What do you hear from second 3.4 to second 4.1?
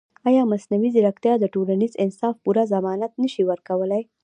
ورکولی؟